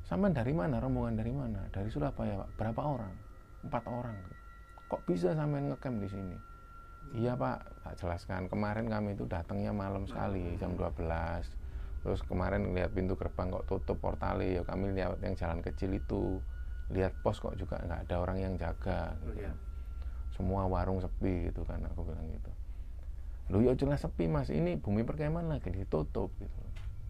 Sampai 0.07 0.31
dari 0.31 0.53
mana? 0.53 0.77
Rombongan 0.79 1.17
dari 1.17 1.33
mana? 1.33 1.65
Dari 1.73 1.89
Surabaya 1.89 2.45
pak. 2.45 2.49
Berapa 2.55 2.81
orang? 2.85 3.13
Empat 3.65 3.83
orang. 3.89 4.15
Kok 4.85 5.01
bisa 5.09 5.33
sampai 5.33 5.65
ngecamp 5.65 5.97
di 5.97 6.09
sini? 6.09 6.37
Iya 7.17 7.33
pak. 7.33 7.57
Tak 7.83 7.93
jelaskan. 7.99 8.45
Kemarin 8.47 8.85
kami 8.85 9.17
itu 9.17 9.25
datangnya 9.25 9.73
malam 9.73 10.05
sekali 10.05 10.55
jam 10.61 10.77
12 10.77 11.64
terus 12.05 12.21
kemarin 12.21 12.69
lihat 12.77 12.93
pintu 12.93 13.17
gerbang 13.17 13.49
kok 13.49 13.65
tutup 13.65 13.97
portalnya 13.97 14.61
ya 14.61 14.61
kami 14.61 14.93
lihat 14.93 15.17
yang 15.25 15.33
jalan 15.33 15.59
kecil 15.65 15.89
itu. 15.89 16.37
Lihat 16.93 17.17
pos 17.25 17.41
kok 17.41 17.57
juga 17.57 17.81
nggak 17.81 18.05
ada 18.05 18.15
orang 18.21 18.37
yang 18.37 18.53
jaga 18.61 19.17
gitu. 19.25 19.41
Iya. 19.41 19.53
semua 20.35 20.67
warung 20.67 20.99
sepi 20.99 21.47
gitu 21.49 21.63
kan 21.63 21.79
aku 21.81 22.05
bilang 22.05 22.27
gitu. 22.29 22.51
Lu 23.49 23.65
ya 23.65 23.73
jelas 23.73 24.05
sepi 24.05 24.29
mas. 24.29 24.53
Ini 24.53 24.77
bumi 24.77 25.01
perkemahan 25.01 25.49
lagi 25.49 25.73
ditutup 25.73 26.29
gitu. 26.37 26.61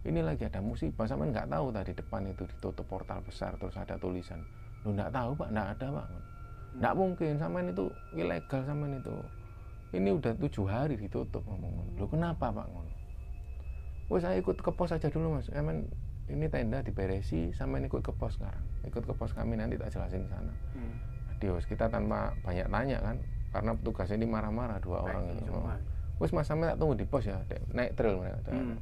Ini 0.08 0.24
lagi 0.24 0.48
ada 0.48 0.64
musibah. 0.64 1.04
Sama 1.04 1.28
nggak 1.28 1.50
tahu 1.50 1.74
tadi 1.74 1.92
depan 1.92 2.22
itu 2.32 2.48
ditutup 2.48 2.86
portal 2.88 3.20
besar 3.20 3.52
terus 3.60 3.76
ada 3.76 4.00
tulisan. 4.00 4.40
Lu 4.86 4.96
nggak 4.96 5.12
tahu 5.12 5.36
pak. 5.36 5.48
Nggak 5.52 5.68
ada 5.76 5.86
pak. 5.92 6.06
Nggak 6.80 6.94
mungkin. 6.96 7.32
Sama 7.36 7.58
itu 7.66 7.84
ilegal 8.16 8.62
sama 8.64 8.86
itu. 8.88 9.16
Ini 9.92 10.08
udah 10.16 10.32
tujuh 10.40 10.64
hari 10.64 10.94
ditutup 10.96 11.42
ngomong. 11.44 12.00
Lu 12.00 12.06
kenapa 12.08 12.48
pak? 12.48 12.64
ngono 12.64 12.95
Wes 14.06 14.22
saya 14.22 14.38
ikut 14.38 14.58
ke 14.62 14.70
pos 14.70 14.94
aja 14.94 15.10
dulu 15.10 15.38
mas 15.38 15.50
Emang 15.50 15.86
ini 16.26 16.46
tenda 16.50 16.82
diberesi 16.82 17.50
sama 17.54 17.78
ikut 17.82 18.02
ke 18.02 18.12
pos 18.14 18.38
sekarang 18.38 18.62
ikut 18.86 19.02
ke 19.02 19.14
pos 19.14 19.30
kami 19.34 19.58
nanti 19.58 19.78
tak 19.78 19.94
jelasin 19.94 20.26
di 20.26 20.30
sana 20.30 20.52
Hmm. 20.74 20.94
Adios 21.36 21.64
kita 21.68 21.90
tanpa 21.92 22.32
banyak 22.40 22.66
tanya 22.70 22.98
kan 23.02 23.16
karena 23.52 23.72
petugas 23.76 24.08
ini 24.12 24.24
marah-marah 24.28 24.80
dua 24.80 25.04
orang 25.04 25.32
Baik, 25.32 25.36
itu 25.36 25.52
semua. 25.52 25.76
Wes 26.16 26.32
mas 26.32 26.46
sampai 26.48 26.72
tak 26.72 26.76
tunggu 26.80 26.96
di 26.96 27.06
pos 27.06 27.24
ya 27.28 27.36
Dek, 27.46 27.62
naik 27.76 27.92
trail 27.94 28.16
mereka 28.18 28.40
Hmm. 28.50 28.76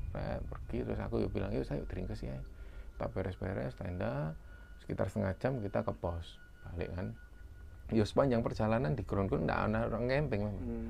Pergi 0.49 0.87
terus 0.87 1.01
aku 1.01 1.25
yuk 1.25 1.31
bilang 1.35 1.51
yuk 1.51 1.67
saya 1.67 1.83
yuk 1.83 1.89
dringkes 1.91 2.21
ya 2.25 2.37
kita 2.95 3.07
beres-beres 3.11 3.75
tenda 3.75 4.39
sekitar 4.79 5.11
setengah 5.11 5.35
jam 5.43 5.53
kita 5.59 5.83
ke 5.83 5.93
pos 5.99 6.39
balik 6.69 6.91
kan 6.95 7.13
Yo 7.93 8.09
sepanjang 8.09 8.41
perjalanan 8.41 8.97
di 8.97 9.05
ground-ground 9.05 9.45
nggak 9.45 9.61
ada 9.69 9.81
orang 9.93 10.09
camping 10.09 10.41
memang. 10.49 10.57
Hmm. 10.65 10.89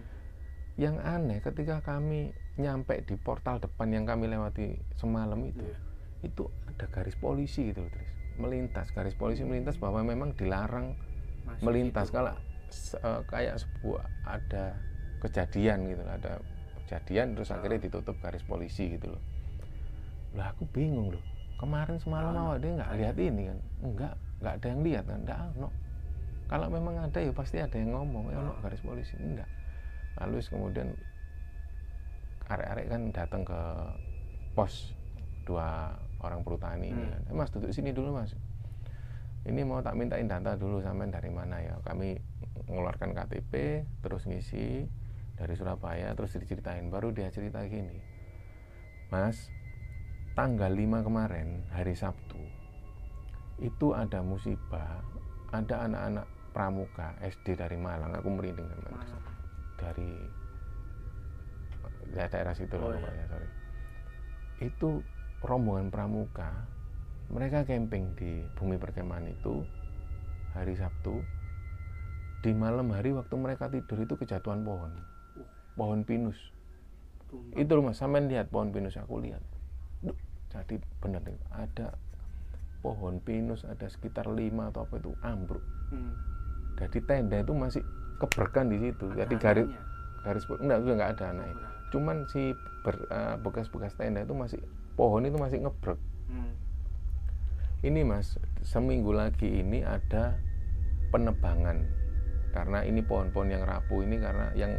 Yang 0.75 0.97
aneh 1.01 1.39
ketika 1.39 1.79
kami 1.81 2.31
nyampe 2.57 2.99
di 3.01 3.15
portal 3.15 3.59
depan 3.59 3.91
yang 3.91 4.05
kami 4.05 4.27
lewati 4.27 4.67
semalam 4.93 5.39
itu, 5.41 5.63
Iya. 5.63 5.79
itu 6.25 6.45
ada 6.67 6.87
garis 6.89 7.15
polisi 7.15 7.71
gitu 7.71 7.83
loh, 7.83 7.91
Tris. 7.91 8.11
Melintas 8.35 8.91
garis 8.91 9.15
polisi 9.15 9.47
melintas 9.47 9.79
bahwa 9.79 10.03
memang 10.03 10.35
dilarang 10.35 10.99
Masih 11.45 11.63
melintas. 11.63 12.11
situ. 12.11 12.17
kalau 12.17 12.35
se- 12.67 12.99
kayak 13.31 13.63
sebuah 13.63 14.03
ada 14.27 14.75
kejadian 15.21 15.87
gitu 15.87 16.03
loh, 16.03 16.11
ada 16.13 16.33
kejadian 16.83 17.27
terus 17.33 17.51
akhirnya 17.51 17.79
ditutup 17.81 18.19
garis 18.19 18.43
polisi 18.43 18.91
gitu 18.91 19.15
loh. 19.15 19.23
Lah 20.35 20.51
aku 20.51 20.67
bingung 20.67 21.15
loh. 21.15 21.23
Kemarin 21.55 22.03
semalam 22.03 22.35
Nggak 22.35 22.45
awak 22.45 22.59
dia 22.59 22.71
nggak 22.75 22.91
lihat 22.99 23.17
ini 23.17 23.43
kan? 23.47 23.59
Enggak 23.81 24.13
nggak 24.43 24.55
ada 24.59 24.67
yang 24.67 24.81
lihat 24.83 25.05
kan? 25.07 25.19
Enggak 25.23 25.39
ono 25.55 25.69
kalau 26.45 26.67
memang 26.69 26.95
ada 26.99 27.19
ya 27.19 27.31
pasti 27.31 27.57
ada 27.57 27.77
yang 27.79 27.95
ngomong 27.95 28.25
ya 28.29 28.37
ono 28.37 28.53
Oh. 28.53 28.59
garis 28.59 28.83
polisi. 28.83 29.15
Enggak 29.17 29.47
lalu 30.21 30.43
kemudian 30.43 30.95
arek-arek 32.45 32.87
kan 32.87 33.03
datang 33.11 33.43
ke 33.43 33.61
pos 34.53 34.93
dua 35.45 35.93
orang 36.21 36.41
perhutani 36.45 36.93
ini 36.93 37.05
Hmm. 37.05 37.13
kan. 37.13 37.23
"Eh, 37.29 37.35
mas 37.35 37.51
duduk 37.53 37.73
sini 37.73 37.91
dulu 37.91 38.15
mas. 38.15 38.33
Ini 39.45 39.61
mau 39.61 39.85
tak 39.85 39.97
mintain 39.97 40.25
data 40.25 40.57
dulu 40.57 40.81
sampai 40.81 41.13
dari 41.13 41.29
mana 41.29 41.61
ya? 41.61 41.77
Kami 41.85 42.17
mengeluarkan 42.65 43.13
KTP 43.13 43.85
terus 44.01 44.25
ngisi 44.25 44.89
dari 45.35 45.53
Surabaya 45.53 46.15
terus 46.15 46.33
diceritain 46.33 46.89
baru 46.89 47.11
dia 47.11 47.27
cerita 47.29 47.59
gini 47.67 47.99
mas 49.11 49.51
tanggal 50.39 50.71
5 50.71 51.03
kemarin 51.03 51.67
hari 51.71 51.95
Sabtu 51.95 52.39
itu 53.59 53.95
ada 53.95 54.23
musibah 54.23 55.03
ada 55.51 55.87
anak-anak 55.87 56.27
pramuka 56.51 57.15
SD 57.19 57.55
dari 57.55 57.75
Malang. 57.75 58.15
Aku 58.15 58.31
merinding 58.31 58.67
kan 58.67 58.95
daerah 62.15 62.55
situ 62.55 62.75
Oh, 62.79 62.91
lah 62.91 62.99
iya. 63.01 63.27
sorry. 63.27 63.49
Itu 64.63 65.03
rombongan 65.43 65.91
pramuka 65.91 66.51
mereka 67.29 67.65
camping 67.65 68.13
di 68.15 68.45
bumi 68.55 68.77
perkemahan 68.77 69.27
itu 69.27 69.65
hari 70.53 70.77
Sabtu. 70.77 71.25
Di 72.45 72.53
malam 72.53 72.93
hari 72.93 73.17
waktu 73.17 73.33
mereka 73.35 73.73
tidur 73.73 74.05
itu 74.05 74.15
kejatuhan 74.15 74.61
pohon. 74.63 74.93
Pohon 75.75 76.05
pinus. 76.05 76.37
Tumbang. 77.25 77.57
itu 77.57 77.73
loh 77.73 77.85
mas 77.89 77.97
sampean 77.99 78.29
lihat 78.29 78.53
pohon 78.53 78.69
pinus 78.71 79.01
aku 79.01 79.19
lihat. 79.19 79.41
Duh, 80.05 80.15
jadi 80.53 80.77
benar 81.01 81.25
nih, 81.25 81.41
ada 81.51 81.97
pohon 82.79 83.17
pinus 83.19 83.65
ada 83.65 83.89
sekitar 83.89 84.29
lima 84.29 84.69
atau 84.69 84.85
apa 84.85 85.01
itu 85.01 85.17
ambruk. 85.25 85.65
Hmm. 85.89 86.13
jadi 86.77 86.99
tenda 87.07 87.39
itu 87.41 87.55
masih 87.57 87.83
keberkan 88.21 88.69
di 88.69 88.77
situ. 88.77 89.09
Ada 89.09 89.25
jadi 89.25 89.35
garis 89.41 89.67
garis 90.21 90.45
enggak 90.53 90.79
sudah 90.85 90.95
nggak 90.95 91.11
ada 91.17 91.25
anaknya 91.33 91.55
Kurang. 91.57 91.75
Cuman 91.95 92.27
si 92.27 92.51
eh, 92.51 93.35
bekas-bekas 93.39 93.95
tenda 93.95 94.21
itu 94.21 94.35
masih 94.35 94.59
pohon 94.95 95.23
itu 95.23 95.39
masih 95.39 95.63
ngebrek 95.63 95.97
Hmm. 96.25 96.51
ini 97.85 98.01
mas 98.03 98.41
seminggu 98.65 99.13
lagi 99.13 99.63
ini 99.63 99.85
ada 99.85 100.35
penebangan 101.13 101.85
karena 102.51 102.83
ini 102.83 103.05
pohon-pohon 103.05 103.53
yang 103.53 103.63
rapuh 103.63 104.03
ini 104.03 104.17
karena 104.19 104.51
yang 104.57 104.73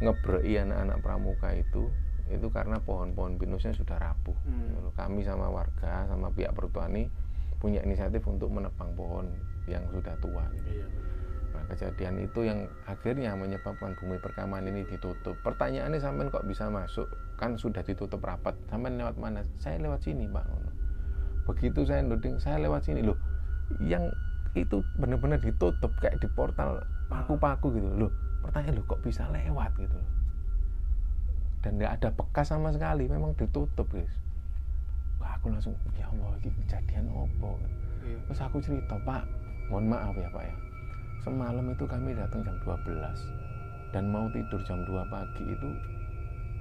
ngebrei 0.00 0.58
anak-anak 0.58 0.98
pramuka 0.98 1.52
itu 1.52 1.86
itu 2.28 2.46
karena 2.48 2.80
pohon-pohon 2.80 3.36
pinusnya 3.36 3.70
sudah 3.70 4.00
rapuh 4.00 4.34
Hmm. 4.42 4.74
Gitu 4.74 4.90
kami 4.96 5.22
sama 5.22 5.46
warga 5.48 6.08
sama 6.08 6.32
pihak 6.32 6.50
perhutani 6.52 7.06
punya 7.58 7.82
inisiatif 7.82 8.22
untuk 8.24 8.48
menebang 8.48 8.90
pohon 8.94 9.28
yang 9.66 9.82
sudah 9.90 10.14
tua 10.18 10.46
gitu. 10.54 10.70
Iya. 10.72 10.86
Kejadian 11.68 12.24
itu 12.24 12.48
yang 12.48 12.64
akhirnya 12.88 13.36
menyebabkan 13.36 13.92
bumi 14.00 14.16
perkemahan 14.24 14.64
ini 14.72 14.88
ditutup. 14.88 15.36
Pertanyaannya 15.44 16.00
sampean 16.00 16.32
kok 16.32 16.48
bisa 16.48 16.72
masuk? 16.72 17.04
Kan 17.36 17.60
sudah 17.60 17.84
ditutup 17.84 18.24
rapat. 18.24 18.56
Sampean 18.72 18.96
lewat 18.96 19.20
mana? 19.20 19.44
Saya 19.60 19.76
lewat 19.76 20.00
sini, 20.00 20.24
Pak. 20.32 20.48
Begitu 21.44 21.84
saya 21.84 22.00
nuding, 22.00 22.40
saya 22.40 22.56
lewat 22.56 22.88
sini 22.88 23.04
loh. 23.04 23.20
Yang 23.84 24.08
itu 24.56 24.80
benar-benar 24.96 25.44
ditutup 25.44 25.92
kayak 26.00 26.16
di 26.24 26.28
portal 26.32 26.80
paku-paku 27.12 27.68
gitu 27.76 28.08
loh. 28.08 28.12
Pertanyaan 28.40 28.80
loh 28.80 28.84
kok 28.88 29.00
bisa 29.04 29.28
lewat 29.28 29.68
gitu 29.76 29.92
loh. 29.92 30.10
Dan 31.60 31.76
nggak 31.76 32.00
ada 32.00 32.08
bekas 32.16 32.48
sama 32.48 32.72
sekali, 32.72 33.04
memang 33.10 33.36
ditutup, 33.36 33.84
guys. 33.92 34.14
Wah, 35.20 35.34
aku 35.36 35.50
langsung 35.50 35.74
ya 35.98 36.06
Allah, 36.08 36.32
ini 36.40 36.54
kejadian 36.64 37.10
opo? 37.10 37.58
Iya. 38.06 38.18
Terus 38.30 38.40
aku 38.40 38.56
cerita, 38.62 38.94
Pak, 39.02 39.26
mohon 39.68 39.90
maaf 39.90 40.14
ya 40.14 40.30
Pak 40.30 40.44
ya. 40.46 40.54
Semalam 41.24 41.66
itu 41.70 41.84
kami 41.84 42.14
datang 42.14 42.40
jam 42.46 42.56
12 42.62 43.94
dan 43.94 44.04
mau 44.08 44.28
tidur 44.30 44.60
jam 44.64 44.82
2 44.84 45.12
pagi 45.12 45.44
itu 45.48 45.70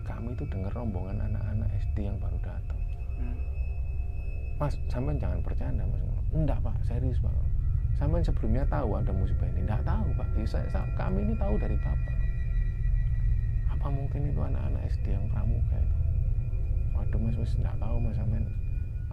kami 0.07 0.31
itu 0.33 0.47
dengar 0.47 0.71
rombongan 0.71 1.19
anak-anak 1.31 1.69
SD 1.77 2.07
yang 2.07 2.17
baru 2.17 2.39
datang. 2.39 2.79
Hmm. 3.19 3.37
Mas, 4.57 4.73
sampean 4.87 5.19
jangan 5.19 5.43
bercanda 5.43 5.83
Mas. 5.83 6.01
Enggak 6.31 6.59
Pak, 6.63 6.75
serius 6.87 7.19
Pak. 7.19 7.33
Sampean 7.99 8.23
sebelumnya 8.23 8.63
tahu 8.71 8.95
ada 8.95 9.11
musibah 9.11 9.45
ini? 9.51 9.67
Enggak 9.67 9.83
tahu 9.83 10.07
Pak. 10.15 10.27
Ya, 10.39 10.45
saya, 10.47 10.81
kami 10.95 11.27
ini 11.27 11.33
tahu 11.35 11.59
dari 11.59 11.75
Bapak. 11.77 12.17
Apa 13.75 13.87
mungkin 13.91 14.31
itu 14.31 14.39
anak-anak 14.39 14.81
SD 14.89 15.11
yang 15.11 15.27
pramuka 15.29 15.75
itu 15.77 15.97
waduh 16.97 17.19
mas 17.21 17.37
mas 17.37 17.53
nggak 17.55 17.77
tahu 17.77 17.95
mas 18.01 18.15
sampean 18.17 18.45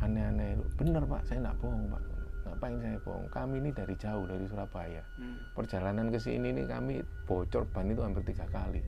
aneh-aneh 0.01 0.57
itu 0.57 0.65
bener 0.81 1.03
pak 1.05 1.23
saya 1.29 1.39
nggak 1.45 1.57
bohong 1.61 1.85
pak 1.93 2.03
ngapain 2.45 2.79
saya 2.81 2.99
bohong? 3.01 3.27
Kami 3.33 3.61
ini 3.65 3.71
dari 3.73 3.95
jauh 3.97 4.25
dari 4.29 4.45
Surabaya. 4.47 5.03
Hmm. 5.17 5.37
perjalanan 5.57 6.13
ke 6.13 6.19
sini 6.21 6.53
ini 6.53 6.63
kami 6.69 7.01
bocor 7.25 7.65
ban 7.73 7.89
itu 7.89 8.05
hampir 8.05 8.23
tiga 8.29 8.45
kali. 8.53 8.81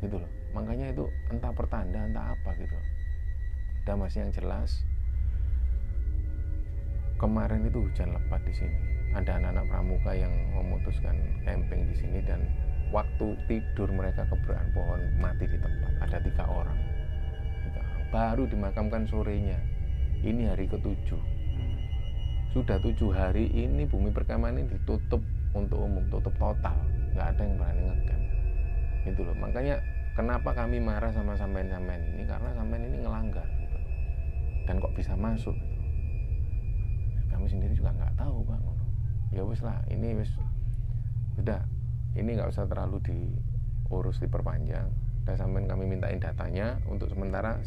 Gitu 0.00 0.16
loh. 0.16 0.30
Makanya 0.52 0.92
itu 0.92 1.06
entah 1.32 1.52
pertanda 1.54 2.04
entah 2.04 2.36
apa 2.36 2.50
gitu. 2.58 2.76
Udah 3.84 3.94
mas 3.96 4.14
yang 4.14 4.28
jelas 4.30 4.84
kemarin 7.16 7.64
itu 7.68 7.80
hujan 7.80 8.12
lebat 8.16 8.40
di 8.44 8.54
sini. 8.56 8.76
Ada 9.10 9.42
anak-anak 9.42 9.66
pramuka 9.66 10.12
yang 10.14 10.32
memutuskan 10.54 11.16
camping 11.42 11.90
di 11.90 11.94
sini 11.98 12.20
dan 12.22 12.40
waktu 12.94 13.34
tidur 13.50 13.90
mereka 13.90 14.22
keberan 14.28 14.70
pohon 14.72 15.00
mati 15.18 15.44
di 15.48 15.58
tempat. 15.58 15.92
Ada 16.06 16.18
tiga 16.22 16.44
orang. 16.46 16.78
Tiga 17.68 17.80
orang. 17.82 18.04
baru 18.10 18.42
dimakamkan 18.48 19.04
sorenya. 19.06 19.58
Ini 20.20 20.52
hari 20.52 20.68
ketujuh 20.68 21.39
sudah 22.50 22.82
tujuh 22.82 23.14
hari 23.14 23.46
ini 23.54 23.86
bumi 23.86 24.10
perkemahan 24.10 24.58
ini 24.58 24.74
ditutup 24.74 25.22
untuk 25.54 25.78
umum 25.78 26.02
tutup 26.10 26.34
total. 26.34 26.74
Nggak 27.14 27.26
ada 27.34 27.42
yang 27.46 27.54
berani 27.54 27.82
ngecamp. 27.86 28.24
Gitu 29.06 29.20
loh. 29.22 29.36
Makanya 29.38 29.78
kenapa 30.18 30.50
kami 30.50 30.82
marah 30.82 31.14
sama 31.14 31.38
sampean-sampean 31.38 32.02
ini? 32.10 32.26
Karena 32.26 32.50
sampean 32.58 32.82
ini 32.90 33.06
ngelanggar 33.06 33.46
gitu 33.46 33.78
dan 34.66 34.78
kok 34.78 34.94
bisa 34.94 35.14
masuk 35.18 35.54
gitu. 35.56 35.78
kami 37.30 37.46
sendiri 37.46 37.74
juga 37.78 37.94
nggak 37.94 38.18
tahu 38.18 38.42
bang. 38.42 38.62
Ya 39.30 39.46
wes 39.46 39.62
lah 39.62 39.78
ini 39.86 40.18
wes 40.18 40.30
udah 41.38 41.62
ini 42.18 42.34
nggak 42.34 42.50
usah 42.50 42.66
terlalu 42.66 42.98
diurus 43.06 44.18
diperpanjang. 44.18 44.90
Dan 45.22 45.34
sampean 45.38 45.70
kami 45.70 45.86
mintain 45.86 46.18
datanya 46.18 46.82
untuk 46.90 47.06
sementara 47.14 47.62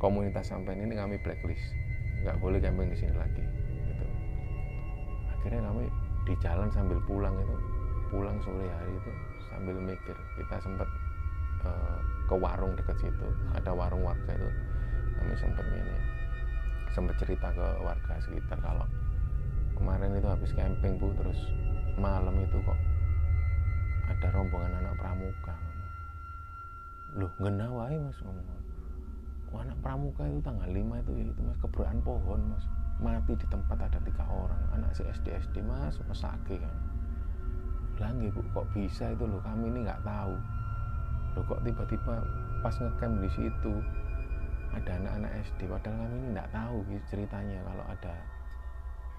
komunitas 0.00 0.48
sampean 0.48 0.80
ini 0.80 0.96
kami 0.96 1.20
blacklist. 1.20 1.76
Nggak 2.24 2.40
boleh 2.40 2.56
camping 2.64 2.88
di 2.88 2.96
sini 2.96 3.12
lagi 3.12 3.57
akhirnya 5.38 5.70
kami 5.70 5.86
di 6.26 6.34
jalan 6.42 6.68
sambil 6.74 6.98
pulang 7.06 7.32
itu 7.38 7.54
pulang 8.10 8.36
sore 8.42 8.66
hari 8.66 8.92
itu 8.98 9.12
sambil 9.46 9.76
mikir. 9.78 10.16
Kita 10.34 10.56
sempat 10.58 10.88
eh, 11.64 11.98
ke 12.26 12.34
warung 12.34 12.74
dekat 12.74 12.98
situ 12.98 13.28
ada 13.54 13.70
warung 13.70 14.02
warga 14.02 14.32
itu. 14.34 14.50
Kami 15.18 15.34
sempat 15.38 15.64
ini 15.70 15.96
sempat 16.92 17.14
cerita 17.20 17.52
ke 17.52 17.66
warga 17.84 18.18
sekitar 18.18 18.58
kalau 18.58 18.86
kemarin 19.78 20.18
itu 20.18 20.26
habis 20.26 20.50
camping 20.56 20.98
bu 20.98 21.14
terus 21.14 21.38
malam 21.94 22.34
itu 22.42 22.58
kok 22.64 22.78
ada 24.08 24.28
rombongan 24.34 24.82
anak 24.82 24.94
pramuka. 24.98 25.54
Loh 27.14 27.30
ngena 27.38 27.70
wae 27.70 27.96
mas 28.02 28.18
ngomong. 28.24 28.46
Anak 29.48 29.78
pramuka 29.80 30.22
itu 30.28 30.38
tanggal 30.44 30.68
5 30.70 30.76
itu 30.76 31.12
itu 31.32 31.40
mas 31.40 31.58
keberan 31.58 31.98
pohon 32.04 32.40
mas 32.52 32.64
mati 32.98 33.32
di 33.38 33.46
tempat 33.46 33.78
ada 33.78 33.98
tiga 34.02 34.24
orang. 34.26 34.62
Anak 34.74 34.94
si 34.94 35.06
SD 35.06 35.34
SD 35.34 35.62
mas 35.62 35.98
mesake 36.06 36.58
kan. 36.58 36.76
Lah 37.98 38.10
nggih, 38.14 38.30
bu 38.30 38.40
kok 38.54 38.66
bisa 38.74 39.10
itu? 39.10 39.26
Loh 39.26 39.42
kami 39.42 39.70
ini 39.74 39.86
nggak 39.86 40.02
tahu. 40.06 40.34
Loh 41.34 41.44
kok 41.46 41.60
tiba-tiba 41.66 42.14
pas 42.62 42.74
ngecamp 42.74 43.14
di 43.22 43.30
situ 43.30 43.74
ada 44.74 44.90
anak-anak 45.00 45.32
SD 45.48 45.60
padahal 45.70 45.96
kami 46.04 46.14
ini 46.20 46.28
nggak 46.36 46.50
tahu 46.52 46.76
gitu 46.92 47.04
ceritanya 47.16 47.58
kalau 47.64 47.84
ada 47.88 48.14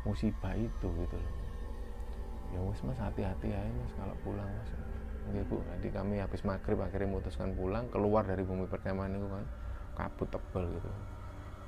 musibah 0.07 0.53
itu 0.55 0.87
gitu 0.87 1.17
loh. 1.17 1.35
Ya 2.49 2.59
wes 2.65 2.81
mas 2.81 2.97
hati-hati 2.97 3.49
aja 3.53 3.71
mas 3.71 3.93
kalau 3.97 4.15
pulang 4.23 4.47
mas. 4.47 4.71
Oke 5.29 5.41
bu, 5.45 5.61
nanti 5.67 5.87
kami 5.93 6.17
habis 6.17 6.41
maghrib 6.41 6.79
akhirnya 6.81 7.05
memutuskan 7.05 7.53
pulang 7.53 7.85
keluar 7.93 8.25
dari 8.25 8.41
bumi 8.41 8.65
perkemahan 8.65 9.13
itu 9.13 9.27
kan. 9.27 9.45
Kabut 9.99 10.29
tebal 10.31 10.65
gitu. 10.71 10.89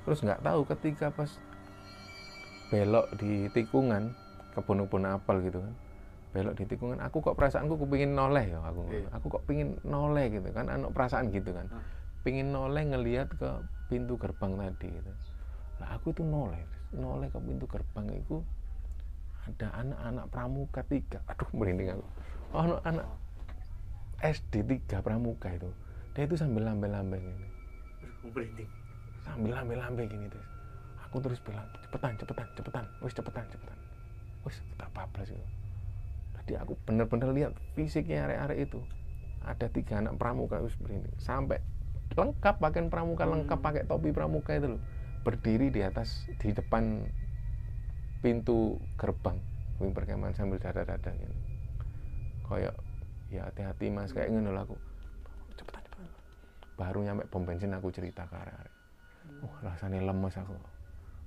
Terus 0.08 0.18
nggak 0.24 0.40
tahu 0.42 0.60
ketika 0.66 1.14
pas 1.14 1.30
belok 2.72 3.12
di 3.20 3.52
tikungan 3.52 4.16
kebun-kebun 4.56 5.04
apel 5.04 5.44
gitu 5.44 5.60
kan. 5.60 5.74
Belok 6.32 6.56
di 6.56 6.64
tikungan 6.64 7.04
aku 7.04 7.20
kok 7.20 7.36
perasaanku 7.36 7.76
kepingin 7.84 8.16
noleh 8.16 8.48
ya 8.48 8.64
aku. 8.64 8.88
Iya. 8.88 9.08
aku 9.12 9.26
kok 9.28 9.44
pingin 9.44 9.76
noleh 9.84 10.32
gitu 10.32 10.48
kan 10.56 10.72
anu 10.72 10.88
perasaan 10.88 11.28
gitu 11.28 11.52
kan. 11.52 11.68
Pingin 12.24 12.48
noleh 12.48 12.80
ngelihat 12.88 13.28
ke 13.36 13.50
pintu 13.92 14.16
gerbang 14.16 14.56
tadi 14.56 14.88
gitu. 14.88 15.12
Lah 15.84 16.00
aku 16.00 16.16
itu 16.16 16.24
noleh 16.24 16.64
noleh 16.96 17.28
ke 17.28 17.36
pintu 17.44 17.68
gerbang 17.68 18.08
itu 18.16 18.40
ada 19.44 19.68
anak-anak 19.76 20.24
pramuka 20.32 20.80
tiga. 20.88 21.20
Aduh 21.28 21.52
merinding 21.52 21.92
aku. 21.92 22.04
Oh 22.56 22.60
anak, 22.64 22.80
anak 22.88 23.06
SD 24.24 24.64
tiga 24.64 25.04
pramuka 25.04 25.52
itu. 25.52 25.68
Dia 26.16 26.24
itu 26.24 26.40
sambil 26.40 26.64
lambe-lambe 26.64 27.20
gini. 27.20 27.48
Merinding. 28.24 28.70
sambil 29.22 29.54
lambe-lambe 29.54 30.02
gini 30.10 30.26
terus 30.26 30.61
aku 31.12 31.20
terus 31.20 31.44
bilang 31.44 31.68
cepetan 31.84 32.16
cepetan 32.16 32.48
cepetan. 32.56 32.84
Wis 33.04 33.12
cepetan 33.12 33.44
cepetan. 33.52 33.78
Wis 34.48 34.56
tak 34.80 34.88
bablas 34.96 35.28
itu. 35.28 35.46
Tadi 36.32 36.52
aku 36.56 36.72
bener-bener 36.88 37.28
lihat 37.36 37.52
fisiknya 37.76 38.24
arek-arek 38.24 38.64
itu. 38.64 38.80
Ada 39.44 39.68
tiga 39.68 40.00
anak 40.00 40.16
pramuka 40.16 40.56
wis 40.64 40.72
begini 40.80 41.12
sampai 41.20 41.60
lengkap 42.16 42.56
pakaian 42.64 42.88
pramuka 42.88 43.28
lengkap 43.28 43.60
pakai 43.60 43.84
topi 43.84 44.08
pramuka 44.16 44.56
itu 44.56 44.72
loh. 44.72 44.82
Berdiri 45.20 45.68
di 45.68 45.84
atas 45.84 46.24
di 46.40 46.48
depan 46.56 47.04
pintu 48.24 48.80
gerbang 48.96 49.36
wing 49.84 49.92
perkemahan 49.92 50.32
sambil 50.32 50.56
dada-dada 50.62 51.12
gitu 51.12 51.36
kayak 52.48 52.74
ya 53.28 53.48
hati-hati 53.48 53.92
mas. 53.92 54.12
Kayak 54.16 54.32
ngono 54.32 54.56
aku. 54.56 54.76
Cepetan 55.60 55.80
cepetan. 55.84 56.08
Baru 56.80 57.04
nyampe 57.04 57.28
pom 57.28 57.44
bensin 57.44 57.76
aku 57.76 57.92
cerita 57.92 58.24
ke 58.24 58.36
arek-arek. 58.36 58.74
Wah 59.44 59.56
rasanya 59.68 60.00
lemes 60.08 60.36
aku 60.40 60.56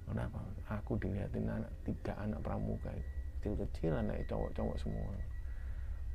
kenapa 0.05 0.39
aku 0.69 0.97
dilihatin 1.01 1.49
anak 1.49 1.71
tiga 1.85 2.13
anak 2.21 2.39
pramuka 2.41 2.93
kecil-kecil 3.45 3.93
anak 3.93 4.25
cowok-cowok 4.25 4.77
semua. 4.81 5.13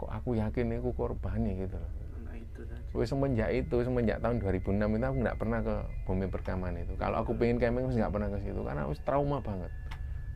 Kok 0.03 0.11
aku 0.11 0.35
yakin 0.35 0.81
aku 0.83 0.91
korbannya 0.97 1.63
gitu 1.63 1.77
loh. 1.79 1.93
Nah 2.27 2.35
itu. 2.35 2.61
Wih, 2.91 3.07
semenjak 3.07 3.51
itu 3.55 3.77
semenjak 3.87 4.19
tahun 4.19 4.43
2006 4.43 4.67
itu 4.67 5.07
aku 5.07 5.19
nggak 5.23 5.39
pernah 5.39 5.61
ke 5.63 5.77
bumi 6.11 6.27
perkemahan 6.27 6.77
itu. 6.83 6.95
Kalau 6.99 7.23
aku 7.23 7.37
pengen 7.39 7.63
camping 7.63 7.87
mesti 7.87 8.03
nggak 8.03 8.15
pernah 8.19 8.29
ke 8.35 8.39
situ. 8.43 8.61
Karena 8.67 8.81
aku 8.89 8.95
trauma 9.07 9.39
banget. 9.39 9.71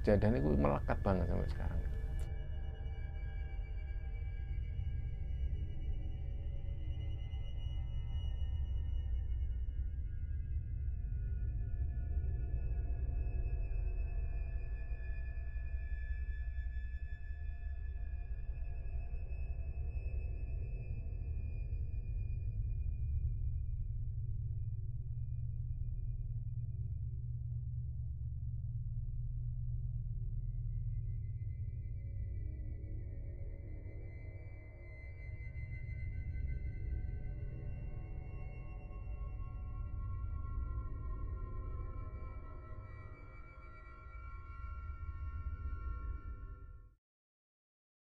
Kejadian 0.05 0.39
itu 0.39 0.49
melekat 0.55 0.99
banget 1.03 1.27
sampai 1.27 1.49
sekarang 1.51 1.81